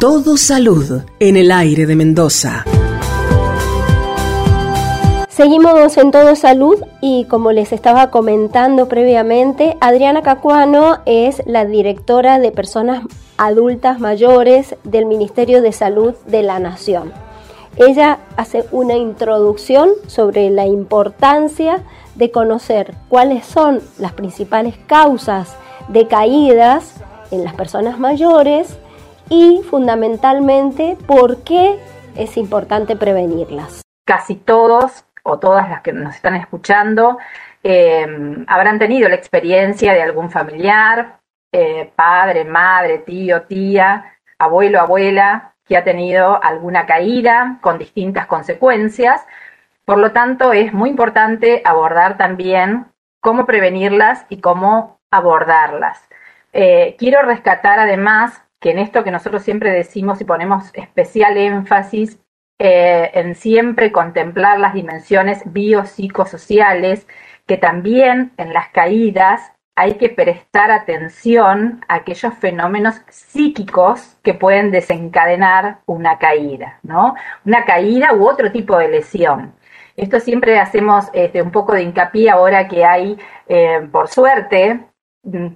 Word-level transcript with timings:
Todo 0.00 0.36
salud 0.36 1.00
en 1.20 1.38
el 1.38 1.50
aire 1.50 1.86
de 1.86 1.96
Mendoza. 1.96 2.66
Seguimos 5.30 5.96
en 5.96 6.10
Todo 6.10 6.36
Salud 6.36 6.76
y 7.00 7.24
como 7.24 7.50
les 7.50 7.72
estaba 7.72 8.10
comentando 8.10 8.88
previamente, 8.88 9.78
Adriana 9.80 10.20
Cacuano 10.20 10.98
es 11.06 11.42
la 11.46 11.64
directora 11.64 12.38
de 12.38 12.52
personas 12.52 13.04
adultas 13.38 13.98
mayores 13.98 14.76
del 14.84 15.06
Ministerio 15.06 15.62
de 15.62 15.72
Salud 15.72 16.12
de 16.26 16.42
la 16.42 16.58
Nación. 16.58 17.14
Ella 17.78 18.18
hace 18.36 18.66
una 18.72 18.96
introducción 18.96 19.88
sobre 20.08 20.50
la 20.50 20.66
importancia 20.66 21.82
de 22.16 22.30
conocer 22.30 22.94
cuáles 23.08 23.46
son 23.46 23.80
las 23.98 24.12
principales 24.12 24.74
causas 24.86 25.56
de 25.88 26.06
caídas 26.06 26.96
en 27.30 27.44
las 27.44 27.54
personas 27.54 27.98
mayores 27.98 28.76
y 29.28 29.62
fundamentalmente 29.68 30.96
por 31.06 31.42
qué 31.42 31.78
es 32.16 32.36
importante 32.36 32.96
prevenirlas. 32.96 33.82
Casi 34.06 34.36
todos 34.36 35.04
o 35.22 35.38
todas 35.38 35.68
las 35.68 35.82
que 35.82 35.92
nos 35.92 36.14
están 36.14 36.36
escuchando 36.36 37.18
eh, 37.62 38.06
habrán 38.46 38.78
tenido 38.78 39.08
la 39.08 39.16
experiencia 39.16 39.92
de 39.92 40.02
algún 40.02 40.30
familiar, 40.30 41.18
eh, 41.52 41.90
padre, 41.96 42.44
madre, 42.44 42.98
tío, 42.98 43.42
tía, 43.42 44.16
abuelo, 44.38 44.80
abuela, 44.80 45.54
que 45.64 45.76
ha 45.76 45.82
tenido 45.82 46.42
alguna 46.42 46.86
caída 46.86 47.58
con 47.60 47.78
distintas 47.78 48.26
consecuencias. 48.26 49.26
Por 49.84 49.98
lo 49.98 50.12
tanto, 50.12 50.52
es 50.52 50.72
muy 50.72 50.90
importante 50.90 51.62
abordar 51.64 52.16
también 52.16 52.86
cómo 53.20 53.46
prevenirlas 53.46 54.26
y 54.28 54.40
cómo 54.40 55.00
abordarlas. 55.10 56.08
Eh, 56.52 56.94
quiero 56.98 57.22
rescatar 57.22 57.80
además 57.80 58.45
que 58.60 58.70
en 58.70 58.78
esto 58.78 59.04
que 59.04 59.10
nosotros 59.10 59.42
siempre 59.42 59.70
decimos 59.70 60.20
y 60.20 60.24
ponemos 60.24 60.70
especial 60.74 61.36
énfasis 61.36 62.18
eh, 62.58 63.10
en 63.14 63.34
siempre 63.34 63.92
contemplar 63.92 64.58
las 64.58 64.74
dimensiones 64.74 65.42
biopsicosociales, 65.44 67.06
que 67.46 67.58
también 67.58 68.32
en 68.38 68.52
las 68.52 68.68
caídas 68.70 69.52
hay 69.76 69.94
que 69.94 70.08
prestar 70.08 70.70
atención 70.70 71.84
a 71.86 71.96
aquellos 71.96 72.32
fenómenos 72.34 73.02
psíquicos 73.10 74.16
que 74.22 74.32
pueden 74.32 74.70
desencadenar 74.70 75.80
una 75.84 76.18
caída, 76.18 76.80
¿no? 76.82 77.14
Una 77.44 77.66
caída 77.66 78.14
u 78.14 78.26
otro 78.26 78.50
tipo 78.50 78.78
de 78.78 78.88
lesión. 78.88 79.54
Esto 79.94 80.18
siempre 80.18 80.58
hacemos 80.58 81.08
este, 81.12 81.42
un 81.42 81.50
poco 81.50 81.74
de 81.74 81.82
hincapié 81.82 82.30
ahora 82.30 82.68
que 82.68 82.86
hay, 82.86 83.18
eh, 83.48 83.86
por 83.92 84.08
suerte, 84.08 84.80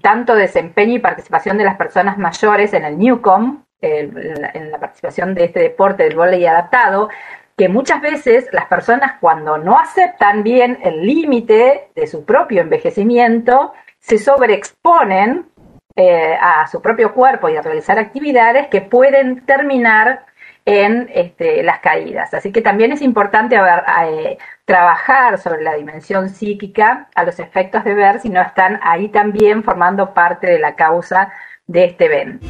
tanto 0.01 0.35
desempeño 0.35 0.95
y 0.95 0.99
participación 0.99 1.59
de 1.59 1.65
las 1.65 1.77
personas 1.77 2.19
mayores 2.19 2.73
en 2.75 2.85
el 2.85 2.99
Newcom, 2.99 3.65
en 3.81 4.71
la 4.71 4.79
participación 4.79 5.35
de 5.35 5.45
este 5.45 5.61
deporte 5.61 6.03
del 6.03 6.17
voleibol 6.17 6.49
adaptado, 6.49 7.09
que 7.57 7.69
muchas 7.69 8.01
veces 8.01 8.49
las 8.53 8.67
personas 8.67 9.17
cuando 9.21 9.59
no 9.59 9.79
aceptan 9.79 10.43
bien 10.43 10.79
el 10.83 11.07
límite 11.07 11.91
de 11.95 12.07
su 12.07 12.25
propio 12.25 12.63
envejecimiento, 12.63 13.73
se 13.99 14.19
sobreexponen 14.19 15.47
eh, 15.95 16.39
a 16.41 16.67
su 16.69 16.81
propio 16.81 17.13
cuerpo 17.13 17.49
y 17.49 17.57
a 17.57 17.63
realizar 17.63 17.99
actividades 17.99 18.69
que 18.69 18.81
pueden 18.81 19.45
terminar 19.45 20.25
en 20.71 21.11
este, 21.13 21.65
las 21.65 21.81
caídas. 21.81 22.33
Así 22.33 22.53
que 22.53 22.63
también 22.63 22.93
es 22.93 23.03
importante 23.03 23.57
eh, 23.57 24.39
trabajar 24.65 25.39
sobre 25.39 25.65
la 25.65 25.75
dimensión 25.75 26.29
psíquica 26.29 27.09
a 27.17 27.25
los 27.25 27.41
efectos 27.41 27.83
de 27.83 27.93
ver 27.93 28.21
si 28.21 28.29
no 28.29 28.41
están 28.41 28.79
ahí 28.85 29.09
también 29.09 29.65
formando 29.65 30.15
parte 30.15 30.47
de 30.47 30.61
la 30.61 30.77
causa 30.77 31.33
de 31.67 31.87
este 31.87 32.05
evento. 32.05 32.47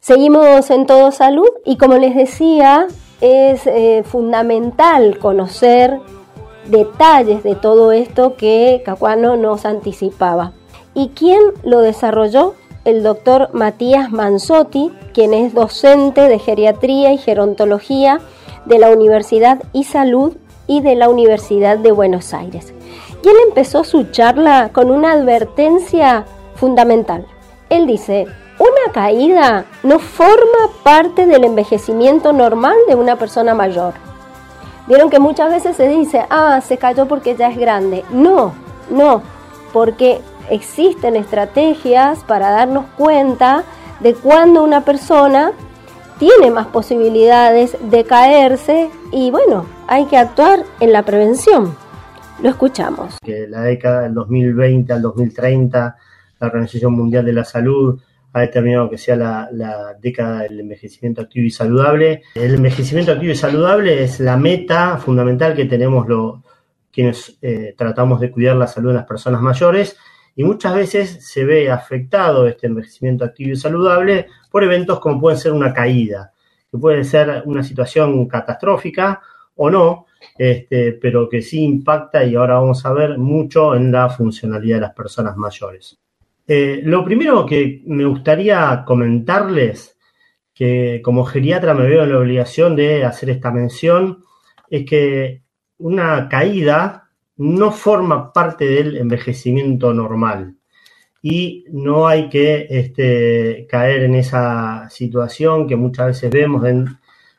Seguimos 0.00 0.70
en 0.70 0.86
Todo 0.86 1.12
Salud 1.12 1.48
y 1.64 1.78
como 1.78 1.96
les 1.96 2.14
decía, 2.14 2.88
es 3.22 3.66
eh, 3.66 4.02
fundamental 4.04 5.18
conocer 5.18 5.98
detalles 6.66 7.42
de 7.42 7.54
todo 7.54 7.90
esto 7.90 8.36
que 8.36 8.82
Cacuano 8.84 9.36
nos 9.36 9.64
anticipaba. 9.64 10.52
¿Y 10.92 11.08
quién 11.14 11.40
lo 11.62 11.80
desarrolló? 11.80 12.54
El 12.86 13.02
doctor 13.02 13.50
Matías 13.52 14.12
Manzotti, 14.12 14.92
quien 15.12 15.34
es 15.34 15.52
docente 15.52 16.28
de 16.28 16.38
geriatría 16.38 17.12
y 17.12 17.18
gerontología 17.18 18.20
de 18.64 18.78
la 18.78 18.90
Universidad 18.90 19.60
y 19.72 19.82
Salud 19.82 20.36
y 20.68 20.82
de 20.82 20.94
la 20.94 21.08
Universidad 21.08 21.78
de 21.78 21.90
Buenos 21.90 22.32
Aires. 22.32 22.72
Y 23.24 23.28
él 23.28 23.34
empezó 23.48 23.82
su 23.82 24.04
charla 24.12 24.70
con 24.72 24.92
una 24.92 25.14
advertencia 25.14 26.26
fundamental. 26.54 27.26
Él 27.70 27.88
dice, 27.88 28.28
una 28.60 28.92
caída 28.92 29.64
no 29.82 29.98
forma 29.98 30.70
parte 30.84 31.26
del 31.26 31.42
envejecimiento 31.42 32.32
normal 32.32 32.76
de 32.86 32.94
una 32.94 33.16
persona 33.16 33.52
mayor. 33.52 33.94
Vieron 34.86 35.10
que 35.10 35.18
muchas 35.18 35.50
veces 35.50 35.76
se 35.76 35.88
dice, 35.88 36.24
ah, 36.30 36.60
se 36.60 36.78
cayó 36.78 37.08
porque 37.08 37.34
ya 37.34 37.48
es 37.48 37.58
grande. 37.58 38.04
No, 38.12 38.54
no, 38.90 39.22
porque 39.72 40.20
existen 40.50 41.16
estrategias 41.16 42.24
para 42.24 42.50
darnos 42.50 42.86
cuenta 42.96 43.64
de 44.00 44.14
cuando 44.14 44.62
una 44.62 44.84
persona 44.84 45.52
tiene 46.18 46.50
más 46.50 46.66
posibilidades 46.68 47.76
de 47.90 48.04
caerse 48.04 48.90
y 49.12 49.30
bueno, 49.30 49.66
hay 49.86 50.06
que 50.06 50.16
actuar 50.16 50.60
en 50.80 50.92
la 50.92 51.02
prevención. 51.02 51.74
Lo 52.42 52.50
escuchamos. 52.50 53.16
La 53.26 53.62
década 53.62 54.02
del 54.02 54.14
2020 54.14 54.92
al 54.92 55.02
2030, 55.02 55.96
la 56.40 56.46
Organización 56.46 56.92
Mundial 56.92 57.24
de 57.24 57.32
la 57.32 57.44
Salud 57.44 58.00
ha 58.32 58.40
determinado 58.40 58.90
que 58.90 58.98
sea 58.98 59.16
la, 59.16 59.94
década 60.00 60.42
del 60.42 60.60
envejecimiento 60.60 61.22
activo 61.22 61.46
y 61.46 61.50
saludable. 61.50 62.22
El 62.34 62.54
envejecimiento 62.54 63.12
activo 63.12 63.32
y 63.32 63.36
saludable 63.36 64.04
es 64.04 64.20
la 64.20 64.36
meta 64.36 64.98
fundamental 64.98 65.54
que 65.54 65.64
tenemos 65.64 66.06
los 66.06 66.40
quienes 66.92 67.38
eh, 67.42 67.74
tratamos 67.76 68.20
de 68.20 68.30
cuidar 68.30 68.56
la 68.56 68.66
salud 68.66 68.88
de 68.88 68.96
las 68.96 69.06
personas 69.06 69.42
mayores 69.42 69.96
y 70.36 70.44
muchas 70.44 70.74
veces 70.74 71.26
se 71.26 71.44
ve 71.44 71.70
afectado 71.70 72.46
este 72.46 72.66
envejecimiento 72.66 73.24
activo 73.24 73.52
y 73.52 73.56
saludable 73.56 74.26
por 74.50 74.62
eventos 74.62 75.00
como 75.00 75.18
puede 75.18 75.38
ser 75.38 75.52
una 75.52 75.72
caída, 75.72 76.32
que 76.70 76.76
puede 76.76 77.04
ser 77.04 77.42
una 77.46 77.64
situación 77.64 78.28
catastrófica 78.28 79.22
o 79.54 79.70
no, 79.70 80.06
este, 80.36 80.92
pero 80.92 81.28
que 81.28 81.40
sí 81.40 81.62
impacta 81.62 82.22
y 82.22 82.34
ahora 82.34 82.60
vamos 82.60 82.84
a 82.84 82.92
ver 82.92 83.16
mucho 83.16 83.74
en 83.74 83.90
la 83.90 84.10
funcionalidad 84.10 84.76
de 84.76 84.82
las 84.82 84.92
personas 84.92 85.36
mayores. 85.38 85.98
Eh, 86.46 86.80
lo 86.84 87.02
primero 87.02 87.46
que 87.46 87.82
me 87.86 88.04
gustaría 88.04 88.84
comentarles, 88.86 89.96
que 90.54 91.00
como 91.02 91.24
geriatra 91.24 91.74
me 91.74 91.86
veo 91.86 92.04
en 92.04 92.12
la 92.12 92.18
obligación 92.18 92.76
de 92.76 93.04
hacer 93.04 93.30
esta 93.30 93.50
mención, 93.50 94.22
es 94.68 94.84
que 94.84 95.42
una 95.78 96.28
caída 96.28 97.05
no 97.36 97.70
forma 97.70 98.32
parte 98.32 98.64
del 98.64 98.96
envejecimiento 98.96 99.92
normal 99.92 100.56
y 101.22 101.64
no 101.70 102.06
hay 102.06 102.28
que 102.28 102.66
este, 102.70 103.66
caer 103.68 104.04
en 104.04 104.14
esa 104.14 104.88
situación 104.90 105.66
que 105.66 105.76
muchas 105.76 106.06
veces 106.06 106.30
vemos 106.30 106.64
en 106.66 106.86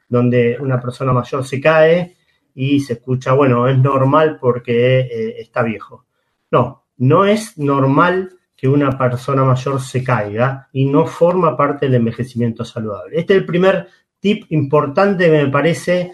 donde 0.09 0.57
una 0.59 0.79
persona 0.79 1.13
mayor 1.13 1.45
se 1.45 1.61
cae 1.61 2.15
y 2.53 2.79
se 2.79 2.93
escucha, 2.93 3.33
bueno, 3.33 3.67
es 3.67 3.77
normal 3.77 4.39
porque 4.41 4.99
eh, 4.99 5.35
está 5.39 5.63
viejo. 5.63 6.05
No, 6.51 6.85
no 6.97 7.25
es 7.25 7.57
normal 7.57 8.31
que 8.55 8.67
una 8.67 8.97
persona 8.97 9.43
mayor 9.43 9.79
se 9.79 10.03
caiga 10.03 10.67
y 10.73 10.85
no 10.85 11.05
forma 11.05 11.55
parte 11.55 11.85
del 11.85 11.95
envejecimiento 11.95 12.65
saludable. 12.65 13.19
Este 13.19 13.35
es 13.35 13.39
el 13.41 13.45
primer 13.45 13.87
tip 14.19 14.45
importante 14.49 15.25
que 15.25 15.43
me 15.43 15.47
parece 15.47 16.11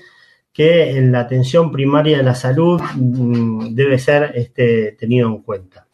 que 0.53 0.91
en 0.91 1.11
la 1.11 1.21
atención 1.21 1.71
primaria 1.71 2.17
de 2.17 2.23
la 2.23 2.35
salud 2.35 2.79
mm, 2.95 3.73
debe 3.73 3.97
ser 3.97 4.31
este, 4.35 4.91
tenido 4.93 5.27
en 5.27 5.41
cuenta. 5.41 5.87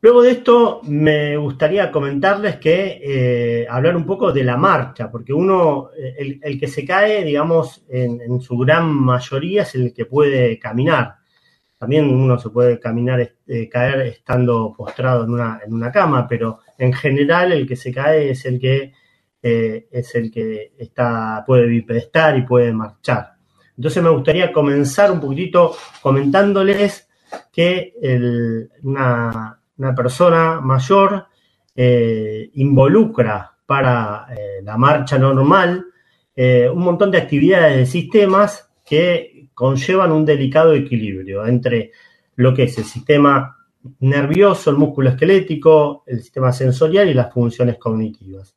Luego 0.00 0.22
de 0.22 0.32
esto, 0.32 0.80
me 0.84 1.36
gustaría 1.36 1.90
comentarles 1.90 2.56
que 2.56 3.00
eh, 3.02 3.66
hablar 3.68 3.96
un 3.96 4.04
poco 4.04 4.32
de 4.32 4.44
la 4.44 4.56
marcha, 4.56 5.10
porque 5.10 5.32
uno, 5.32 5.90
el, 5.96 6.60
que 6.60 6.68
se 6.68 6.84
cae, 6.84 7.24
digamos, 7.24 7.84
en, 7.88 8.40
su 8.40 8.56
gran 8.58 8.92
mayoría 8.92 9.62
es 9.62 9.74
el 9.74 9.92
que 9.94 10.04
puede 10.04 10.58
caminar. 10.58 11.16
También 11.78 12.08
uno 12.08 12.38
se 12.38 12.50
puede 12.50 12.78
caminar, 12.78 13.32
eh, 13.46 13.68
caer 13.68 14.00
estando 14.02 14.74
postrado 14.76 15.24
en 15.24 15.30
una, 15.30 15.60
en 15.64 15.72
una 15.72 15.90
cama, 15.90 16.26
pero 16.28 16.60
en 16.78 16.92
general 16.92 17.52
el 17.52 17.66
que 17.66 17.76
se 17.76 17.92
cae 17.92 18.30
es 18.30 18.44
el 18.46 18.60
que 18.60 18.92
eh, 19.42 19.86
es 19.90 20.14
el 20.14 20.30
que 20.30 20.72
está, 20.78 21.44
puede 21.46 21.66
bipedestar 21.66 22.36
y 22.36 22.42
puede 22.42 22.72
marchar. 22.72 23.35
Entonces 23.76 24.02
me 24.02 24.10
gustaría 24.10 24.52
comenzar 24.52 25.10
un 25.10 25.20
poquitito 25.20 25.76
comentándoles 26.00 27.08
que 27.52 27.94
una, 28.82 29.58
persona 29.94 30.60
mayor 30.60 31.26
eh, 31.74 32.50
involucra 32.54 33.52
para 33.66 34.26
la 34.62 34.76
marcha 34.76 35.18
normal 35.18 35.84
un 36.36 36.78
montón 36.78 37.10
de 37.10 37.18
actividades 37.18 37.76
de 37.76 37.86
sistemas 37.86 38.70
que 38.84 39.48
conllevan 39.56 40.12
un 40.12 40.24
delicado 40.24 40.74
equilibrio 40.74 41.46
entre 41.46 41.90
lo 42.36 42.54
que 42.54 42.64
es 42.64 42.76
el 42.78 42.84
sistema 42.84 43.56
nervioso, 44.00 44.70
el 44.70 44.76
músculo 44.76 45.10
esquelético, 45.10 46.04
el 46.06 46.20
sistema 46.20 46.52
sensorial 46.52 47.08
y 47.08 47.14
las 47.14 47.32
funciones 47.32 47.78
cognitivas. 47.78 48.54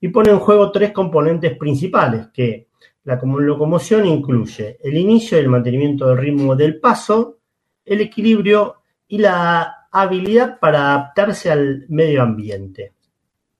Y 0.00 0.08
pone 0.08 0.30
en 0.30 0.38
juego 0.38 0.70
tres 0.70 0.92
componentes 0.92 1.56
principales, 1.56 2.28
que 2.32 2.68
la 3.04 3.20
locomoción 3.22 4.06
incluye 4.06 4.78
el 4.82 4.96
inicio 4.96 5.36
y 5.36 5.42
el 5.42 5.48
mantenimiento 5.48 6.08
del 6.08 6.18
ritmo 6.18 6.56
del 6.56 6.80
paso, 6.80 7.38
el 7.84 8.00
equilibrio 8.00 8.76
y 9.06 9.18
la 9.18 9.88
habilidad 9.92 10.58
para 10.58 10.94
adaptarse 10.94 11.50
al 11.50 11.84
medio 11.88 12.22
ambiente. 12.22 12.94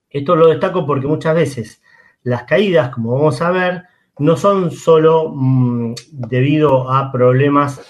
Esto 0.09 0.35
lo 0.35 0.49
destaco 0.49 0.87
porque 0.87 1.07
muchas 1.07 1.35
veces 1.35 1.83
las 2.23 2.45
caídas, 2.45 2.89
como 2.91 3.13
vamos 3.13 3.41
a 3.43 3.51
ver, 3.51 3.83
no 4.19 4.37
son 4.37 4.71
solo 4.71 5.31
mm, 5.35 5.95
debido 6.11 6.91
a 6.91 7.13
problemas 7.13 7.81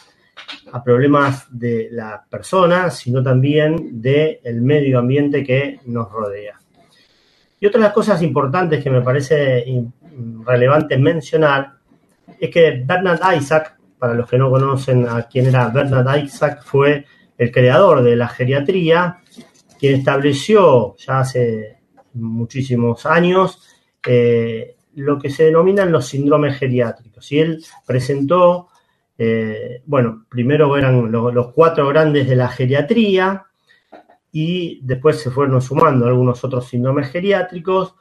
a 0.73 0.83
problemas 0.83 1.47
de 1.57 1.89
la 1.93 2.25
persona, 2.29 2.91
sino 2.91 3.23
también 3.23 4.03
del 4.03 4.61
medio 4.61 4.99
ambiente 4.99 5.45
que 5.45 5.79
nos 5.87 6.11
rodea. 6.11 6.59
Y 7.61 7.67
otra 7.67 7.79
de 7.79 7.85
las 7.85 7.93
cosas 7.93 8.21
importantes 8.23 8.83
que 8.83 8.91
me 8.91 9.01
parece 9.01 9.65
relevante 10.45 10.99
mencionar 10.99 11.75
es 12.39 12.51
que 12.51 12.83
Bernard 12.85 13.37
Isaac, 13.37 13.77
para 13.99 14.15
los 14.15 14.29
que 14.29 14.39
no 14.39 14.51
conocen 14.51 15.09
a 15.09 15.23
quién 15.25 15.47
era 15.47 15.69
Bernard 15.69 16.25
Isaac, 16.25 16.63
fue 16.65 17.05
el 17.37 17.51
creador 17.51 18.03
de 18.03 18.17
la 18.17 18.29
geriatría, 18.29 19.19
quien 19.79 19.97
estableció 19.97 20.97
ya 20.97 21.21
hace 21.21 21.79
muchísimos 22.15 23.07
años 23.07 23.61
eh, 24.07 24.77
lo 24.95 25.19
que 25.19 25.31
se 25.31 25.45
denominan 25.45 25.91
los 25.91 26.07
síndromes 26.07 26.57
geriátricos. 26.57 27.31
Y 27.33 27.41
él 27.41 27.65
presentó, 27.87 28.69
eh, 29.19 29.83
bueno, 29.87 30.27
primero 30.29 30.77
eran 30.77 31.11
los, 31.11 31.53
cuatro 31.53 31.89
grandes 31.89 32.29
de 32.29 32.37
la 32.37 32.49
geriatría 32.49 33.45
y 34.31 34.81
después 34.83 35.21
se 35.21 35.31
fueron 35.31 35.61
sumando 35.61 36.07
algunos 36.07 36.43
otros 36.45 36.69
síndromes 36.69 37.11
geriátricos, 37.11 37.95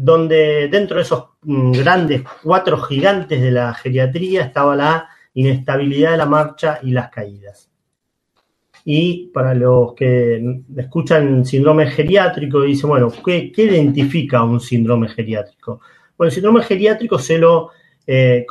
donde 0.00 0.68
dentro 0.68 0.96
de 0.96 1.02
esos 1.02 1.24
mm, 1.42 1.72
grandes 1.72 2.22
cuatro 2.44 2.78
gigantes 2.78 3.42
de 3.42 3.50
la 3.50 3.74
geriatría 3.74 4.44
estaba 4.44 4.76
la 4.76 5.08
inestabilidad 5.34 6.12
de 6.12 6.16
la 6.16 6.26
marcha 6.26 6.78
y 6.84 6.92
las 6.92 7.10
caídas. 7.10 7.68
Y 8.84 9.26
para 9.34 9.54
los 9.54 9.94
que 9.94 10.62
escuchan 10.76 11.44
síndrome 11.44 11.88
geriátrico, 11.88 12.62
dicen, 12.62 12.88
bueno, 12.88 13.12
¿qué, 13.24 13.50
¿qué, 13.50 13.64
identifica 13.64 14.44
un 14.44 14.60
síndrome 14.60 15.08
geriátrico? 15.08 15.80
Bueno, 16.16 16.28
el 16.28 16.32
síndrome 16.32 16.62
geriátrico 16.62 17.18
se 17.18 17.36
lo, 17.36 17.70
eh, 18.06 18.46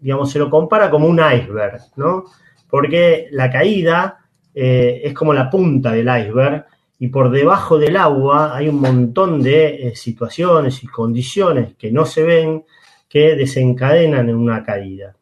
digamos, 0.00 0.30
se 0.32 0.38
lo 0.38 0.48
compara 0.48 0.90
como 0.90 1.06
un 1.06 1.20
iceberg, 1.20 1.82
¿no? 1.96 2.24
Porque 2.68 3.28
la 3.30 3.50
caída 3.50 4.20
eh, 4.54 5.02
es 5.04 5.12
como 5.12 5.34
la 5.34 5.50
punta 5.50 5.92
del 5.92 6.08
iceberg 6.08 6.64
y 7.02 7.08
por 7.08 7.32
debajo 7.32 7.78
del 7.78 7.96
agua 7.96 8.56
hay 8.56 8.68
un 8.68 8.80
montón 8.80 9.42
de 9.42 9.88
eh, 9.88 9.96
situaciones 9.96 10.84
y 10.84 10.86
condiciones 10.86 11.74
que 11.74 11.90
no 11.90 12.06
se 12.06 12.22
ven 12.22 12.64
que 13.08 13.34
desencadenan 13.34 14.28
en 14.28 14.36
una 14.36 14.62
caída. 14.62 15.16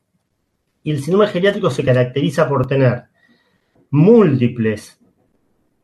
Y 0.83 0.91
el 0.91 1.03
síndrome 1.03 1.29
geriátrico 1.29 1.71
se 1.71 1.83
caracteriza 1.83 2.47
por 2.47 2.67
tener 2.67 3.05
múltiples 3.89 5.01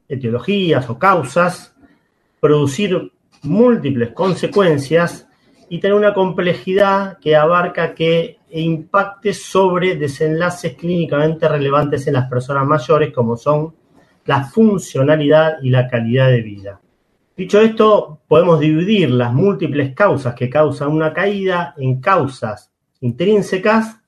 etiologías 0.07 0.91
o 0.91 0.99
causas, 0.99 1.75
producir 2.41 3.11
múltiples 3.45 4.11
consecuencias 4.11 5.27
y 5.71 5.81
tener 5.81 5.97
una 5.97 6.13
complejidad 6.13 7.17
que 7.21 7.37
abarca 7.37 7.95
que 7.95 8.37
impacte 8.51 9.33
sobre 9.33 9.97
desenlaces 9.97 10.75
clínicamente 10.75 11.49
relevantes 11.49 12.07
en 12.07 12.13
las 12.13 12.29
personas 12.29 12.67
mayores 12.67 13.15
como 13.15 13.39
son 13.39 13.86
la 14.27 14.45
funcionalidad 14.45 15.59
y 15.63 15.71
la 15.71 15.89
calidad 15.89 16.29
de 16.29 16.43
vida. 16.43 16.81
Dicho 17.37 17.61
esto, 17.61 18.21
podemos 18.27 18.61
dividir 18.61 19.11
las 19.11 19.33
múltiples 19.33 19.95
causas 19.95 20.35
que 20.35 20.49
causan 20.49 20.89
una 20.89 21.13
caída 21.13 21.75
en 21.77 22.01
causas 22.01 22.73
intrínsecas, 23.01 24.01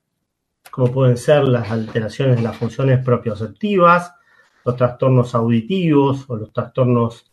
como 0.71 0.91
pueden 0.91 1.17
ser 1.17 1.45
las 1.45 1.71
alteraciones 1.71 2.37
de 2.37 2.43
las 2.43 2.57
funciones 2.57 3.05
propioceptivas, 3.05 4.15
los 4.65 4.77
trastornos 4.77 5.35
auditivos 5.35 6.25
o 6.29 6.37
los 6.37 6.53
trastornos 6.53 7.31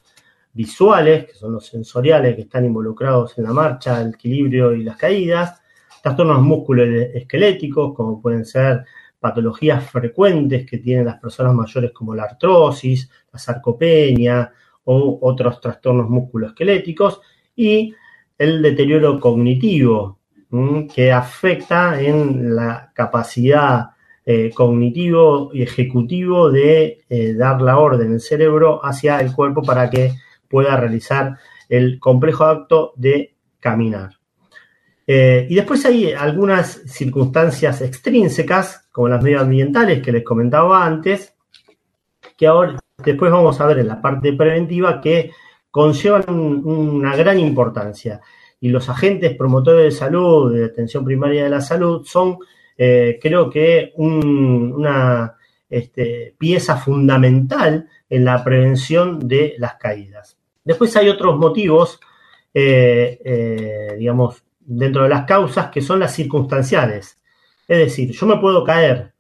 visuales, 0.54 1.26
que 1.26 1.34
son 1.34 1.54
los 1.54 1.66
sensoriales 1.66 2.36
que 2.36 2.42
están 2.42 2.66
involucrados 2.66 3.38
en 3.38 3.46
la 3.46 3.54
marcha, 3.54 4.02
el 4.02 4.10
equilibrio 4.10 4.74
y 4.74 4.84
las 4.84 4.98
caídas, 4.98 5.62
trastornos 6.02 6.42
musculoesqueléticos, 6.42 7.94
como 7.94 8.22
pueden 8.22 8.46
ser 8.46 8.86
patologías 9.20 9.90
frecuentes 9.90 10.66
que 10.70 10.78
tienen 10.78 11.06
las 11.06 11.20
personas 11.20 11.54
mayores 11.54 11.92
como 11.92 12.14
la 12.14 12.24
artrosis, 12.24 13.10
la 13.32 13.40
sarcopenia 13.40 14.52
o 14.84 15.20
otros 15.22 15.60
trastornos 15.60 16.10
musculoesqueléticos, 16.10 17.22
y 17.56 17.94
el 18.38 18.62
deterioro 18.62 19.20
cognitivo, 19.20 20.20
que 20.94 21.12
afecta 21.12 22.00
en 22.00 22.56
la 22.56 22.92
capacidad 22.94 23.90
eh, 24.26 24.52
cognitivo 24.54 25.52
y 25.54 25.62
ejecutivo 25.62 26.50
de 26.50 27.04
eh, 27.10 27.34
dar 27.34 27.62
la 27.62 27.78
orden 27.78 28.12
del 28.12 28.22
cerebro 28.22 28.84
hacia 28.84 29.20
el 29.20 29.34
cuerpo 29.34 29.62
para 29.62 29.90
que 29.90 30.14
pueda 30.48 30.78
realizar 30.78 31.38
el 31.70 32.00
complejo 32.00 32.46
acto 32.46 32.94
de 32.96 33.36
caminar. 33.60 34.12
Eh, 35.08 35.46
y 35.50 35.56
después 35.56 35.86
hay 35.86 36.14
algunas 36.14 36.82
circunstancias 36.88 37.82
extrínsecas, 37.82 38.88
como 38.92 39.10
las 39.10 39.24
medioambientales 39.24 40.02
que 40.02 40.12
les 40.12 40.24
comentaba 40.24 40.86
antes, 40.86 41.36
que 42.36 42.48
ahora 42.48 42.80
después 43.04 43.32
vamos 43.32 43.60
a 43.62 43.68
ver 43.68 43.80
en 43.80 43.88
la 43.88 44.02
parte 44.02 44.34
preventiva 44.34 45.00
que 45.00 45.32
conllevan 45.70 46.30
una 46.30 47.16
gran 47.16 47.40
importancia. 47.40 48.22
Y 48.60 48.70
los 48.70 48.90
agentes 48.90 49.36
promotores 49.36 49.84
de 49.84 49.92
salud, 49.92 50.54
de 50.56 50.66
atención 50.66 51.06
primaria 51.06 51.44
de 51.44 51.50
la 51.50 51.62
salud, 51.62 52.04
son, 52.06 52.40
eh, 52.78 53.20
creo 53.22 53.50
que, 53.50 53.94
una 53.98 55.36
este, 55.70 56.34
pieza 56.38 56.78
fundamental 56.78 57.88
en 58.10 58.26
la 58.26 58.44
prevención 58.44 59.28
de 59.28 59.56
las 59.58 59.76
caídas. 59.76 60.38
Después 60.64 60.96
hay 60.96 61.10
otros 61.10 61.38
motivos, 61.38 62.00
eh, 62.54 63.96
digamos, 64.00 64.45
dentro 64.66 65.04
de 65.04 65.10
las 65.10 65.26
causas 65.26 65.70
que 65.70 65.82
son 65.82 66.00
las 66.00 66.14
circunstanciales. 66.14 67.20
Es 67.68 67.78
decir, 67.78 68.12
yo 68.12 68.26
me 68.26 68.38
puedo 68.38 68.64
caer 68.64 69.14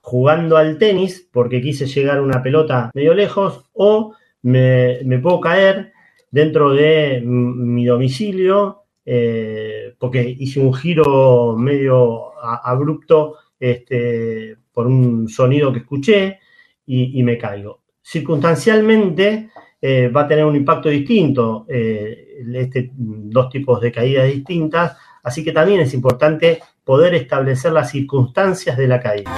jugando 0.00 0.56
al 0.56 0.78
tenis 0.78 1.28
porque 1.32 1.60
quise 1.60 1.86
llegar 1.86 2.18
a 2.18 2.22
una 2.22 2.42
pelota 2.42 2.90
medio 2.94 3.14
lejos 3.14 3.64
o 3.74 4.14
me, 4.42 5.00
puedo 5.22 5.40
caer 5.40 5.92
dentro 6.30 6.72
de 6.72 7.22
mi 7.24 7.84
domicilio 7.84 8.84
eh, 9.04 9.94
porque 9.98 10.36
hice 10.38 10.60
un 10.60 10.72
giro 10.74 11.56
medio 11.56 12.32
abrupto 12.42 13.36
este, 13.58 14.56
por 14.72 14.86
un 14.86 15.28
sonido 15.28 15.72
que 15.72 15.80
escuché 15.80 16.40
y 16.86 17.22
me 17.22 17.38
caigo. 17.38 17.82
Circunstancialmente, 18.02 19.50
eh, 19.82 20.08
va 20.08 20.22
a 20.22 20.28
tener 20.28 20.44
un 20.44 20.56
impacto 20.56 20.90
distinto, 20.90 21.64
eh, 21.66 22.42
este, 22.52 22.90
dos 22.94 23.48
tipos 23.48 23.80
de 23.80 23.90
caídas 23.90 24.26
distintas, 24.26 24.94
así 25.22 25.42
que 25.42 25.52
también 25.52 25.80
es 25.80 25.94
importante 25.94 26.60
poder 26.84 27.14
establecer 27.14 27.72
las 27.72 27.90
circunstancias 27.90 28.76
de 28.76 28.86
la 28.86 29.00
caída. 29.00 29.30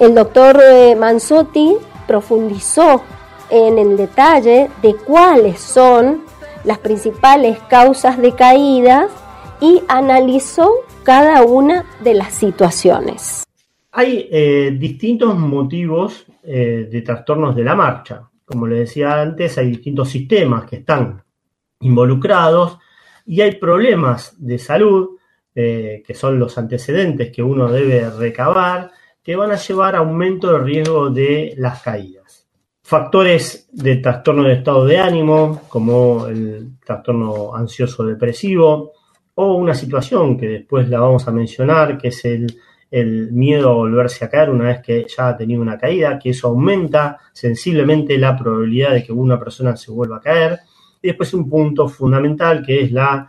El 0.00 0.16
doctor 0.16 0.60
eh, 0.60 0.96
Manzotti 0.96 1.74
profundizó 2.08 3.02
en 3.50 3.78
el 3.78 3.96
detalle 3.96 4.68
de 4.82 4.96
cuáles 4.96 5.60
son 5.60 6.22
las 6.64 6.78
principales 6.78 7.56
causas 7.70 8.18
de 8.18 8.32
caídas 8.32 9.12
y 9.60 9.80
analizó 9.86 10.72
cada 11.04 11.42
una 11.44 11.84
de 12.02 12.14
las 12.14 12.34
situaciones. 12.34 13.44
Hay 13.92 14.28
distintos 14.78 15.38
motivos 15.38 16.26
eh, 16.46 16.88
de 16.90 17.02
trastornos 17.02 17.56
de 17.56 17.64
la 17.64 17.74
marcha. 17.74 18.30
Como 18.44 18.66
les 18.66 18.78
decía 18.80 19.20
antes, 19.20 19.58
hay 19.58 19.70
distintos 19.70 20.08
sistemas 20.08 20.64
que 20.64 20.76
están 20.76 21.22
involucrados 21.80 22.78
y 23.24 23.40
hay 23.40 23.56
problemas 23.56 24.34
de 24.38 24.58
salud, 24.58 25.18
eh, 25.54 26.02
que 26.06 26.14
son 26.14 26.38
los 26.38 26.56
antecedentes 26.56 27.32
que 27.34 27.42
uno 27.42 27.68
debe 27.68 28.08
recabar, 28.10 28.92
que 29.22 29.34
van 29.34 29.50
a 29.50 29.56
llevar 29.56 29.96
a 29.96 29.98
aumento 29.98 30.52
del 30.52 30.62
riesgo 30.62 31.10
de 31.10 31.54
las 31.56 31.82
caídas. 31.82 32.46
Factores 32.80 33.68
de 33.72 33.96
trastorno 33.96 34.44
de 34.44 34.52
estado 34.52 34.84
de 34.84 34.98
ánimo, 34.98 35.62
como 35.68 36.28
el 36.28 36.78
trastorno 36.84 37.56
ansioso 37.56 38.04
depresivo, 38.04 38.92
o 39.34 39.54
una 39.56 39.74
situación 39.74 40.38
que 40.38 40.46
después 40.46 40.88
la 40.88 41.00
vamos 41.00 41.26
a 41.26 41.32
mencionar, 41.32 41.98
que 41.98 42.08
es 42.08 42.24
el 42.24 42.46
el 42.90 43.32
miedo 43.32 43.70
a 43.70 43.74
volverse 43.74 44.24
a 44.24 44.30
caer 44.30 44.50
una 44.50 44.66
vez 44.66 44.80
que 44.80 45.06
ya 45.08 45.28
ha 45.28 45.36
tenido 45.36 45.60
una 45.60 45.78
caída, 45.78 46.18
que 46.18 46.30
eso 46.30 46.48
aumenta 46.48 47.18
sensiblemente 47.32 48.16
la 48.18 48.36
probabilidad 48.36 48.92
de 48.92 49.04
que 49.04 49.12
una 49.12 49.38
persona 49.38 49.76
se 49.76 49.90
vuelva 49.90 50.18
a 50.18 50.20
caer. 50.20 50.60
Y 51.02 51.08
después 51.08 51.34
un 51.34 51.48
punto 51.48 51.88
fundamental 51.88 52.64
que 52.64 52.82
es 52.82 52.92
la 52.92 53.28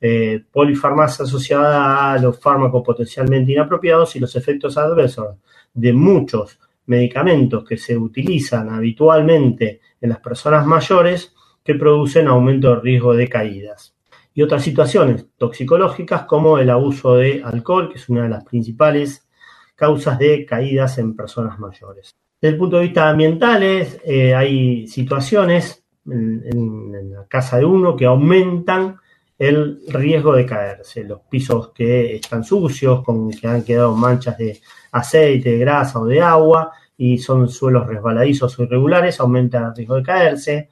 eh, 0.00 0.44
polifarmacia 0.52 1.24
asociada 1.24 2.12
a 2.12 2.18
los 2.18 2.38
fármacos 2.38 2.82
potencialmente 2.84 3.52
inapropiados 3.52 4.14
y 4.16 4.20
los 4.20 4.36
efectos 4.36 4.76
adversos 4.76 5.36
de 5.72 5.92
muchos 5.92 6.58
medicamentos 6.86 7.64
que 7.64 7.76
se 7.76 7.96
utilizan 7.96 8.70
habitualmente 8.70 9.80
en 10.00 10.10
las 10.10 10.20
personas 10.20 10.66
mayores 10.66 11.34
que 11.64 11.74
producen 11.74 12.28
aumento 12.28 12.70
de 12.70 12.80
riesgo 12.80 13.14
de 13.14 13.28
caídas. 13.28 13.95
Y 14.36 14.42
otras 14.42 14.62
situaciones 14.62 15.26
toxicológicas 15.36 16.26
como 16.26 16.58
el 16.58 16.70
abuso 16.70 17.16
de 17.16 17.42
alcohol, 17.42 17.88
que 17.90 17.98
es 17.98 18.08
una 18.08 18.22
de 18.22 18.28
las 18.28 18.44
principales 18.44 19.26
causas 19.74 20.18
de 20.18 20.44
caídas 20.46 20.98
en 20.98 21.16
personas 21.16 21.58
mayores. 21.58 22.14
Desde 22.40 22.52
el 22.52 22.58
punto 22.58 22.76
de 22.76 22.82
vista 22.82 23.08
ambiental, 23.08 23.62
eh, 23.62 24.34
hay 24.34 24.86
situaciones 24.86 25.82
en, 26.06 26.44
en, 26.44 27.12
la 27.14 27.26
casa 27.26 27.56
de 27.56 27.64
uno 27.64 27.96
que 27.96 28.04
aumentan 28.04 29.00
el 29.38 29.80
riesgo 29.88 30.34
de 30.34 30.44
caerse. 30.44 31.04
Los 31.04 31.20
pisos 31.30 31.72
que 31.72 32.16
están 32.16 32.44
sucios, 32.44 33.02
con 33.02 33.30
que 33.30 33.48
han 33.48 33.64
quedado 33.64 33.96
manchas 33.96 34.36
de 34.36 34.60
aceite, 34.92 35.52
de 35.52 35.58
grasa 35.58 35.98
o 35.98 36.04
de 36.04 36.20
agua, 36.20 36.72
y 36.98 37.16
son 37.16 37.48
suelos 37.48 37.86
resbaladizos 37.86 38.58
o 38.58 38.64
irregulares, 38.64 39.18
aumenta 39.18 39.58
el 39.58 39.74
riesgo 39.74 39.96
de 39.96 40.02
caerse. 40.02 40.68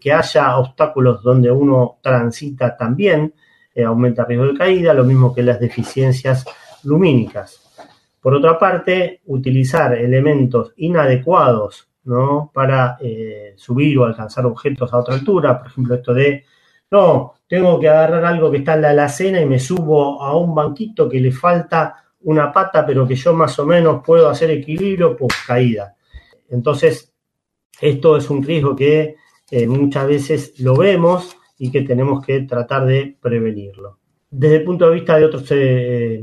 Que 0.00 0.12
haya 0.12 0.56
obstáculos 0.56 1.22
donde 1.22 1.50
uno 1.50 1.98
transita 2.02 2.76
también 2.76 3.32
eh, 3.76 3.84
aumenta 3.84 4.22
el 4.22 4.28
riesgo 4.28 4.46
de 4.46 4.58
caída, 4.58 4.94
lo 4.94 5.04
mismo 5.04 5.34
que 5.34 5.42
las 5.42 5.60
deficiencias 5.60 6.46
lumínicas. 6.84 7.60
Por 8.20 8.34
otra 8.34 8.58
parte, 8.58 9.20
utilizar 9.26 9.94
elementos 9.94 10.72
inadecuados 10.78 11.86
¿no? 12.04 12.50
para 12.54 12.96
eh, 13.00 13.52
subir 13.56 13.98
o 13.98 14.04
alcanzar 14.04 14.46
objetos 14.46 14.92
a 14.92 14.98
otra 14.98 15.14
altura, 15.14 15.58
por 15.58 15.68
ejemplo, 15.68 15.94
esto 15.94 16.14
de, 16.14 16.44
no, 16.90 17.34
tengo 17.46 17.78
que 17.78 17.88
agarrar 17.88 18.24
algo 18.24 18.50
que 18.50 18.58
está 18.58 18.74
en 18.74 18.82
la 18.82 18.90
alacena 18.90 19.40
y 19.40 19.46
me 19.46 19.58
subo 19.58 20.22
a 20.22 20.36
un 20.36 20.54
banquito 20.54 21.08
que 21.08 21.20
le 21.20 21.30
falta 21.30 22.02
una 22.22 22.50
pata, 22.50 22.84
pero 22.86 23.06
que 23.06 23.14
yo 23.14 23.34
más 23.34 23.58
o 23.58 23.66
menos 23.66 24.02
puedo 24.04 24.28
hacer 24.28 24.50
equilibrio, 24.50 25.16
pues 25.16 25.34
caída. 25.46 25.94
Entonces, 26.48 27.12
esto 27.80 28.16
es 28.16 28.30
un 28.30 28.42
riesgo 28.42 28.74
que 28.74 29.16
eh, 29.50 29.66
muchas 29.66 30.06
veces 30.06 30.60
lo 30.60 30.76
vemos 30.76 31.36
y 31.58 31.70
que 31.70 31.82
tenemos 31.82 32.24
que 32.24 32.40
tratar 32.42 32.86
de 32.86 33.16
prevenirlo. 33.20 33.98
Desde 34.30 34.56
el 34.56 34.64
punto 34.64 34.88
de 34.88 34.94
vista 34.94 35.16
de 35.16 35.24
otros 35.24 35.44
eh, 35.50 36.22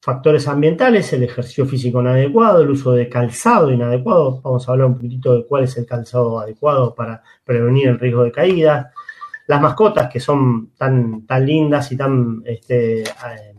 factores 0.00 0.46
ambientales, 0.48 1.12
el 1.12 1.22
ejercicio 1.22 1.66
físico 1.66 2.00
inadecuado, 2.00 2.62
el 2.62 2.70
uso 2.70 2.92
de 2.92 3.08
calzado 3.08 3.70
inadecuado, 3.72 4.40
vamos 4.42 4.68
a 4.68 4.72
hablar 4.72 4.88
un 4.88 4.98
poquito 4.98 5.34
de 5.34 5.46
cuál 5.46 5.64
es 5.64 5.76
el 5.76 5.86
calzado 5.86 6.38
adecuado 6.40 6.94
para 6.94 7.22
prevenir 7.44 7.88
el 7.88 7.98
riesgo 7.98 8.24
de 8.24 8.32
caída, 8.32 8.92
las 9.46 9.60
mascotas 9.60 10.10
que 10.10 10.20
son 10.20 10.72
tan, 10.76 11.26
tan 11.26 11.46
lindas 11.46 11.90
y 11.92 11.96
tan 11.96 12.42
este, 12.44 13.02
eh, 13.02 13.54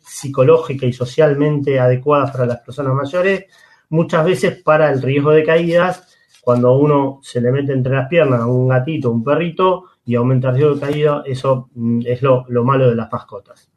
psicológica 0.00 0.86
y 0.86 0.92
socialmente 0.92 1.78
adecuadas 1.78 2.30
para 2.30 2.46
las 2.46 2.60
personas 2.60 2.94
mayores, 2.94 3.44
muchas 3.90 4.24
veces 4.24 4.62
para 4.62 4.90
el 4.90 5.02
riesgo 5.02 5.32
de 5.32 5.44
caídas 5.44 6.13
cuando 6.44 6.76
uno 6.76 7.20
se 7.22 7.40
le 7.40 7.50
mete 7.50 7.72
entre 7.72 7.94
las 7.94 8.06
piernas 8.06 8.40
a 8.40 8.46
un 8.46 8.68
gatito, 8.68 9.10
un 9.10 9.24
perrito 9.24 9.84
y 10.04 10.14
aumenta 10.14 10.50
el 10.50 10.56
riesgo 10.56 10.74
de 10.74 10.80
caída, 10.80 11.22
eso 11.24 11.70
mm, 11.74 12.00
es 12.04 12.20
lo, 12.20 12.44
malo 12.62 12.90
de 12.90 12.94
las 12.94 13.10
mascotas. 13.10 13.70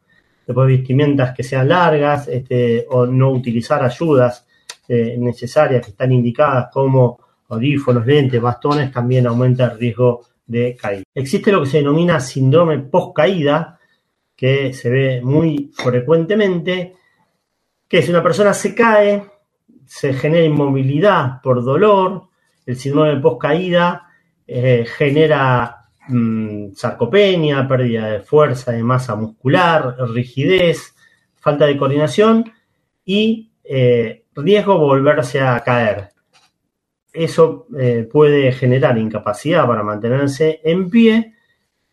Después 0.45 0.67
vestimentas 0.67 1.33
que 1.33 1.43
sean 1.43 1.69
largas 1.69 2.27
este, 2.27 2.85
o 2.89 3.05
no 3.05 3.31
utilizar 3.31 3.83
ayudas 3.83 4.45
eh, 4.87 5.15
necesarias 5.17 5.83
que 5.83 5.91
están 5.91 6.11
indicadas 6.11 6.67
como 6.71 7.19
audífonos, 7.49 8.05
lentes, 8.05 8.41
bastones, 8.41 8.91
también 8.91 9.27
aumenta 9.27 9.65
el 9.65 9.79
riesgo 9.79 10.25
de 10.45 10.75
caída. 10.75 11.03
Existe 11.13 11.51
lo 11.51 11.61
que 11.61 11.69
se 11.69 11.77
denomina 11.77 12.19
síndrome 12.19 12.79
post-caída, 12.79 13.79
que 14.35 14.73
se 14.73 14.89
ve 14.89 15.21
muy 15.21 15.71
frecuentemente, 15.73 16.95
que 17.87 18.01
si 18.01 18.11
una 18.11 18.21
persona 18.21 18.53
se 18.53 18.75
cae, 18.75 19.23
se 19.85 20.13
genera 20.13 20.45
inmovilidad 20.45 21.41
por 21.41 21.63
dolor, 21.63 22.26
el 22.67 22.75
síndrome 22.75 23.15
de 23.15 23.21
poscaída 23.21 24.07
eh, 24.45 24.85
genera 24.85 25.89
mm, 26.07 26.73
sarcopenia, 26.73 27.67
pérdida 27.67 28.07
de 28.09 28.19
fuerza, 28.19 28.73
de 28.73 28.83
masa 28.83 29.15
muscular, 29.15 29.95
rigidez, 30.13 30.93
falta 31.35 31.65
de 31.65 31.77
coordinación 31.77 32.51
y 33.05 33.51
eh, 33.63 34.25
riesgo 34.35 34.73
de 34.73 34.79
volverse 34.79 35.41
a 35.41 35.59
caer. 35.61 36.09
Eso 37.13 37.67
eh, 37.79 38.07
puede 38.11 38.51
generar 38.51 38.97
incapacidad 38.97 39.65
para 39.65 39.81
mantenerse 39.81 40.59
en 40.63 40.89
pie 40.89 41.33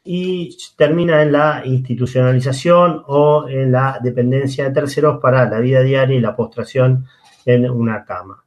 y 0.02 0.56
termina 0.76 1.22
en 1.22 1.32
la 1.32 1.62
institucionalización 1.64 3.04
o 3.06 3.48
en 3.48 3.72
la 3.72 3.98
dependencia 4.02 4.64
de 4.64 4.74
terceros 4.74 5.18
para 5.20 5.48
la 5.48 5.60
vida 5.60 5.82
diaria 5.82 6.16
y 6.16 6.20
la 6.20 6.36
postración 6.36 7.06
en 7.46 7.70
una 7.70 8.04
cama. 8.04 8.43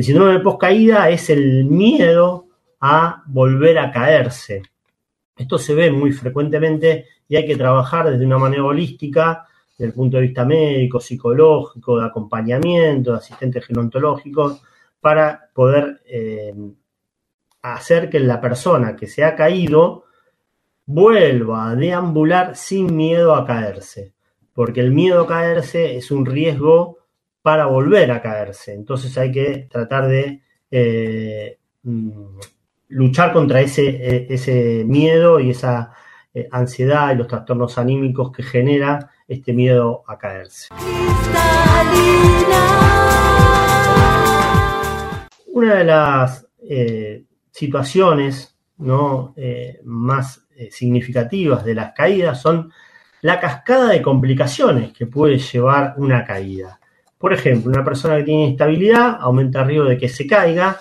El 0.00 0.04
síndrome 0.04 0.32
de 0.32 0.40
poscaída 0.40 1.10
es 1.10 1.28
el 1.28 1.66
miedo 1.66 2.46
a 2.80 3.22
volver 3.26 3.78
a 3.78 3.92
caerse. 3.92 4.62
Esto 5.36 5.58
se 5.58 5.74
ve 5.74 5.92
muy 5.92 6.10
frecuentemente 6.10 7.04
y 7.28 7.36
hay 7.36 7.46
que 7.46 7.54
trabajar 7.54 8.10
desde 8.10 8.24
una 8.24 8.38
manera 8.38 8.64
holística, 8.64 9.46
desde 9.76 9.90
el 9.90 9.92
punto 9.92 10.16
de 10.16 10.22
vista 10.22 10.46
médico, 10.46 11.00
psicológico, 11.00 11.98
de 11.98 12.06
acompañamiento, 12.06 13.10
de 13.10 13.18
asistentes 13.18 13.66
gerontológicos, 13.66 14.62
para 15.02 15.50
poder 15.52 16.00
eh, 16.06 16.54
hacer 17.60 18.08
que 18.08 18.20
la 18.20 18.40
persona 18.40 18.96
que 18.96 19.06
se 19.06 19.22
ha 19.22 19.36
caído 19.36 20.04
vuelva 20.86 21.68
a 21.68 21.76
deambular 21.76 22.56
sin 22.56 22.96
miedo 22.96 23.34
a 23.34 23.44
caerse. 23.44 24.14
Porque 24.54 24.80
el 24.80 24.92
miedo 24.92 25.24
a 25.24 25.26
caerse 25.26 25.94
es 25.94 26.10
un 26.10 26.24
riesgo 26.24 26.99
para 27.42 27.66
volver 27.66 28.10
a 28.12 28.20
caerse. 28.20 28.74
Entonces 28.74 29.16
hay 29.16 29.32
que 29.32 29.68
tratar 29.70 30.08
de 30.08 30.42
eh, 30.70 31.58
mm, 31.82 32.38
luchar 32.88 33.32
contra 33.32 33.60
ese, 33.60 33.88
e, 33.88 34.26
ese, 34.30 34.84
miedo 34.86 35.40
y 35.40 35.50
esa 35.50 35.92
eh, 36.34 36.48
ansiedad 36.50 37.12
y 37.12 37.16
los 37.16 37.28
trastornos 37.28 37.78
anímicos 37.78 38.32
que 38.32 38.42
genera 38.42 39.10
este 39.26 39.52
miedo 39.52 40.04
a 40.06 40.18
caerse. 40.18 40.68
Una 45.46 45.74
de 45.74 45.84
las 45.84 46.46
eh, 46.62 47.24
situaciones 47.50 48.56
¿no? 48.78 49.34
más 49.84 50.46
significativas 50.70 51.64
de 51.64 51.74
las 51.74 51.92
caídas 51.92 52.40
son 52.40 52.72
la 53.22 53.40
cascada 53.40 53.90
de 53.90 54.00
complicaciones 54.00 54.92
que 54.92 55.06
puede 55.06 55.38
llevar 55.38 55.94
una 55.98 56.24
caída. 56.24 56.79
Por 57.20 57.34
ejemplo, 57.34 57.70
una 57.70 57.84
persona 57.84 58.16
que 58.16 58.22
tiene 58.22 58.46
instabilidad 58.46 59.18
aumenta 59.20 59.60
el 59.60 59.66
riesgo 59.66 59.84
de 59.84 59.98
que 59.98 60.08
se 60.08 60.26
caiga, 60.26 60.80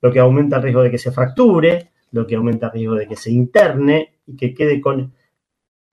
lo 0.00 0.12
que 0.12 0.18
aumenta 0.18 0.56
el 0.56 0.64
riesgo 0.64 0.82
de 0.82 0.90
que 0.90 0.98
se 0.98 1.12
fracture, 1.12 1.90
lo 2.10 2.26
que 2.26 2.34
aumenta 2.34 2.66
el 2.66 2.72
riesgo 2.72 2.96
de 2.96 3.06
que 3.06 3.14
se 3.14 3.30
interne 3.30 4.14
y 4.26 4.36
que 4.36 4.52
quede 4.52 4.80
con 4.80 5.14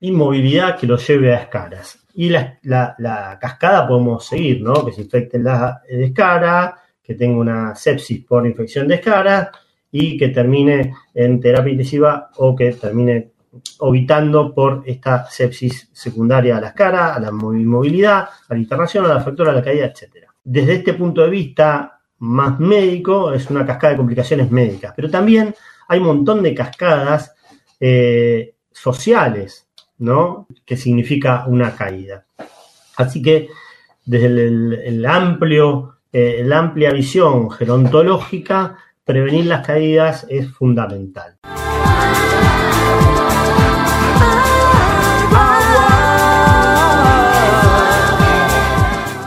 inmovilidad 0.00 0.76
que 0.76 0.88
lo 0.88 0.96
lleve 0.96 1.32
a 1.32 1.42
escaras. 1.42 2.04
Y 2.12 2.28
la, 2.28 3.38
cascada 3.40 3.86
podemos 3.86 4.26
seguir, 4.26 4.62
¿no? 4.62 4.84
Que 4.84 4.90
se 4.90 5.02
infecte 5.02 5.38
la 5.38 5.82
escara, 5.88 6.76
que 7.00 7.14
tenga 7.14 7.38
una 7.38 7.76
sepsis 7.76 8.24
por 8.24 8.44
infección 8.48 8.88
de 8.88 8.96
escaras 8.96 9.50
y 9.92 10.18
que 10.18 10.30
termine 10.30 10.92
en 11.14 11.38
terapia 11.38 11.70
intensiva 11.70 12.30
o 12.38 12.56
que 12.56 12.72
termine 12.72 13.33
evitando 13.80 14.54
por 14.54 14.82
esta 14.86 15.26
sepsis 15.30 15.88
secundaria 15.92 16.56
a 16.56 16.60
la 16.60 16.68
escara, 16.68 17.14
a 17.14 17.20
la 17.20 17.28
inmovilidad, 17.28 18.28
a 18.48 18.54
la 18.54 18.58
internación, 18.58 19.04
a 19.04 19.08
la 19.08 19.20
fractura, 19.20 19.50
a 19.50 19.54
la 19.54 19.62
caída, 19.62 19.86
etc. 19.86 20.26
Desde 20.42 20.74
este 20.74 20.94
punto 20.94 21.22
de 21.22 21.30
vista 21.30 22.00
más 22.18 22.58
médico, 22.58 23.32
es 23.32 23.50
una 23.50 23.66
cascada 23.66 23.92
de 23.92 23.98
complicaciones 23.98 24.50
médicas, 24.50 24.92
pero 24.96 25.10
también 25.10 25.54
hay 25.88 25.98
un 25.98 26.06
montón 26.06 26.42
de 26.42 26.54
cascadas 26.54 27.34
eh, 27.80 28.54
sociales, 28.70 29.68
¿no? 29.98 30.46
Que 30.64 30.76
significa 30.76 31.44
una 31.46 31.74
caída. 31.74 32.26
Así 32.96 33.20
que 33.22 33.48
desde 34.04 34.26
el, 34.26 35.06
amplio, 35.06 35.98
eh, 36.12 36.42
la 36.44 36.58
amplia 36.58 36.92
visión 36.92 37.50
gerontológica, 37.50 38.76
prevenir 39.04 39.46
las 39.46 39.66
caídas 39.66 40.26
es 40.28 40.50
fundamental. 40.50 41.38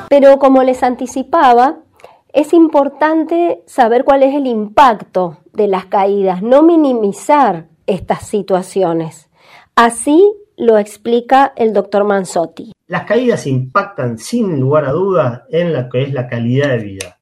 Pero 0.10 0.40
como 0.40 0.64
les 0.64 0.84
anticipaba, 0.84 1.80
es 2.34 2.54
importante 2.54 3.64
saber 3.66 4.04
cuál 4.04 4.24
es 4.24 4.36
el 4.36 4.48
impacto 4.48 5.40
de 5.54 5.68
las 5.68 5.86
caídas, 5.86 6.42
no 6.42 6.64
minimizar 6.64 7.68
estas 7.88 8.28
situaciones. 8.28 9.30
Así 9.76 10.34
lo 10.56 10.78
explica 10.78 11.54
el 11.56 11.74
doctor 11.74 12.04
Manzotti. 12.04 12.72
Las 12.88 13.04
caídas 13.04 13.48
impactan 13.48 14.18
sin 14.18 14.60
lugar 14.60 14.86
a 14.86 14.92
dudas 14.92 15.42
en 15.50 15.74
lo 15.74 15.90
que 15.90 16.04
es 16.04 16.14
la 16.14 16.28
calidad 16.28 16.70
de 16.70 16.78
vida. 16.80 17.20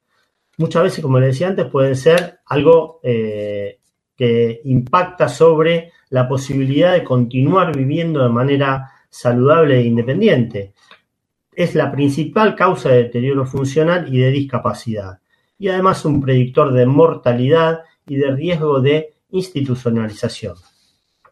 Muchas 0.58 0.84
veces, 0.84 1.02
como 1.02 1.18
les 1.18 1.30
decía 1.30 1.48
antes, 1.48 1.66
pueden 1.66 1.96
ser 1.96 2.40
algo 2.46 3.00
eh, 3.02 3.78
que 4.16 4.60
impacta 4.64 5.28
sobre 5.28 5.92
la 6.08 6.26
posibilidad 6.28 6.92
de 6.92 7.04
continuar 7.04 7.76
viviendo 7.76 8.22
de 8.22 8.30
manera 8.30 8.90
saludable 9.10 9.78
e 9.78 9.82
independiente 9.82 10.72
es 11.56 11.74
la 11.74 11.90
principal 11.90 12.54
causa 12.54 12.90
de 12.90 13.04
deterioro 13.04 13.46
funcional 13.46 14.14
y 14.14 14.18
de 14.18 14.30
discapacidad, 14.30 15.20
y 15.58 15.68
además 15.68 16.04
un 16.04 16.20
predictor 16.20 16.72
de 16.74 16.84
mortalidad 16.84 17.80
y 18.06 18.16
de 18.16 18.30
riesgo 18.30 18.80
de 18.80 19.14
institucionalización. 19.30 20.54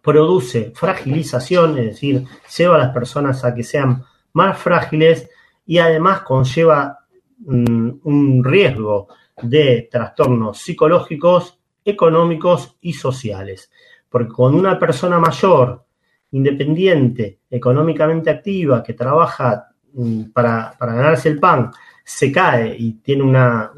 Produce 0.03 0.73
fragilización, 0.75 1.79
es 1.79 1.87
decir, 1.87 2.25
lleva 2.57 2.77
a 2.77 2.79
las 2.79 2.95
personas 2.95 3.45
a 3.45 3.55
que 3.55 3.63
sean 3.63 4.03
más 4.33 4.59
frágiles 4.59 5.29
y 5.67 5.79
además 5.79 6.23
conlleva 6.23 7.01
mm, 7.39 7.91
un 8.03 8.43
riesgo 8.45 9.09
de 9.43 9.89
trastornos 9.91 10.59
psicológicos, 10.59 11.59
económicos 11.85 12.77
y 12.81 12.95
sociales. 12.95 13.71
Porque 14.09 14.33
cuando 14.33 14.59
una 14.59 14.79
persona 14.79 15.19
mayor, 15.19 15.85
independiente, 16.33 17.41
económicamente 17.51 18.31
activa, 18.31 18.83
que 18.83 18.95
trabaja 18.95 19.74
mm, 19.95 20.33
para, 20.33 20.77
ganarse 20.79 21.29
el 21.29 21.41
pan, 21.41 21.71
se 22.05 22.31
cae 22.31 22.77
y 22.79 22.95
tiene 22.95 23.23
una, 23.23 23.73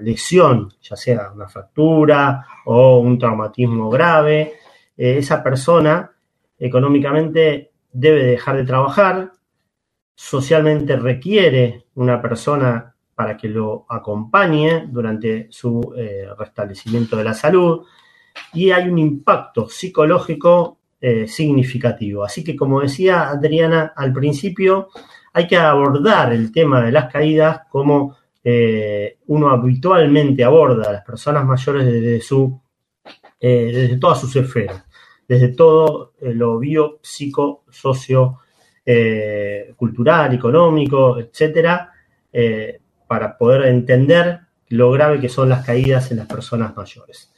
lesión, 0.00 0.72
ya 0.82 0.96
sea 0.96 1.32
una 1.34 1.48
fractura 1.48 2.46
o 2.66 2.98
un 2.98 3.18
traumatismo 3.18 3.88
grave, 3.88 4.54
eh, 4.96 5.18
esa 5.18 5.42
persona 5.42 6.10
económicamente 6.58 7.72
debe 7.92 8.24
dejar 8.24 8.56
de 8.56 8.64
trabajar, 8.64 9.32
socialmente 10.14 10.96
requiere 10.96 11.86
una 11.94 12.20
persona 12.20 12.94
para 13.14 13.36
que 13.36 13.48
lo 13.48 13.86
acompañe 13.88 14.86
durante 14.88 15.48
su 15.50 15.94
eh, 15.96 16.28
restablecimiento 16.38 17.16
de 17.16 17.24
la 17.24 17.34
salud 17.34 17.86
y 18.52 18.70
hay 18.70 18.88
un 18.88 18.98
impacto 18.98 19.68
psicológico 19.68 20.78
eh, 21.00 21.26
significativo. 21.26 22.24
Así 22.24 22.42
que, 22.42 22.56
como 22.56 22.80
decía 22.80 23.28
Adriana 23.28 23.92
al 23.96 24.12
principio, 24.12 24.88
hay 25.36 25.46
que 25.46 25.58
abordar 25.58 26.32
el 26.32 26.50
tema 26.50 26.80
de 26.80 26.90
las 26.90 27.12
caídas 27.12 27.60
como 27.68 28.16
eh, 28.42 29.18
uno 29.26 29.50
habitualmente 29.50 30.42
aborda 30.42 30.88
a 30.88 30.92
las 30.94 31.04
personas 31.04 31.44
mayores 31.44 31.84
desde, 31.84 32.22
su, 32.22 32.58
desde 33.38 33.98
todas 33.98 34.18
sus 34.18 34.34
esferas, 34.34 34.82
desde 35.28 35.48
todo 35.48 36.14
lo 36.22 36.58
bio, 36.58 37.00
psico, 37.02 37.64
socio, 37.68 38.38
cultural, 39.76 40.32
económico, 40.32 41.18
etcétera, 41.18 41.92
para 43.06 43.36
poder 43.36 43.66
entender 43.66 44.40
lo 44.68 44.90
grave 44.90 45.20
que 45.20 45.28
son 45.28 45.50
las 45.50 45.66
caídas 45.66 46.10
en 46.12 46.16
las 46.16 46.26
personas 46.26 46.74
mayores. 46.74 47.30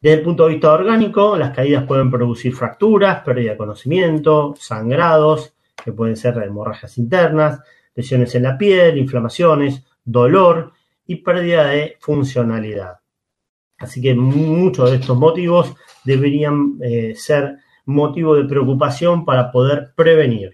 Desde 0.00 0.16
el 0.18 0.24
punto 0.24 0.46
de 0.46 0.54
vista 0.54 0.72
orgánico, 0.72 1.36
las 1.36 1.54
caídas 1.54 1.84
pueden 1.84 2.10
producir 2.10 2.52
fracturas, 2.52 3.22
pérdida 3.22 3.52
de 3.52 3.58
conocimiento, 3.58 4.56
sangrados, 4.58 5.54
que 5.82 5.92
pueden 5.92 6.16
ser 6.16 6.36
hemorragias 6.42 6.98
internas, 6.98 7.60
lesiones 7.94 8.34
en 8.34 8.44
la 8.44 8.56
piel, 8.56 8.98
inflamaciones, 8.98 9.84
dolor 10.04 10.72
y 11.06 11.16
pérdida 11.16 11.66
de 11.66 11.96
funcionalidad. 12.00 12.98
Así 13.78 14.00
que 14.00 14.14
muchos 14.14 14.90
de 14.90 14.96
estos 14.96 15.18
motivos 15.18 15.74
deberían 16.04 16.78
eh, 16.80 17.14
ser 17.16 17.56
motivo 17.84 18.36
de 18.36 18.44
preocupación 18.44 19.24
para 19.24 19.50
poder 19.50 19.92
prevenir. 19.96 20.52